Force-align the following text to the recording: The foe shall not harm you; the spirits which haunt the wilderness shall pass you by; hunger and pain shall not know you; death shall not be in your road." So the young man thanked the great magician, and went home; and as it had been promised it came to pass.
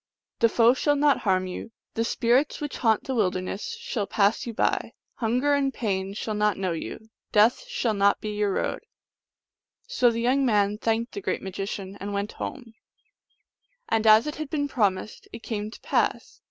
The 0.39 0.49
foe 0.49 0.73
shall 0.73 0.95
not 0.95 1.19
harm 1.19 1.45
you; 1.45 1.71
the 1.93 2.03
spirits 2.03 2.59
which 2.59 2.77
haunt 2.79 3.03
the 3.03 3.13
wilderness 3.13 3.77
shall 3.79 4.07
pass 4.07 4.47
you 4.47 4.51
by; 4.55 4.93
hunger 5.17 5.53
and 5.53 5.71
pain 5.71 6.15
shall 6.15 6.33
not 6.33 6.57
know 6.57 6.71
you; 6.71 7.11
death 7.31 7.65
shall 7.67 7.93
not 7.93 8.19
be 8.19 8.29
in 8.29 8.35
your 8.39 8.51
road." 8.53 8.79
So 9.85 10.09
the 10.09 10.19
young 10.21 10.43
man 10.43 10.79
thanked 10.79 11.11
the 11.11 11.21
great 11.21 11.43
magician, 11.43 11.97
and 11.99 12.13
went 12.15 12.31
home; 12.31 12.73
and 13.89 14.07
as 14.07 14.25
it 14.25 14.37
had 14.37 14.49
been 14.49 14.67
promised 14.67 15.27
it 15.31 15.43
came 15.43 15.69
to 15.69 15.79
pass. 15.81 16.39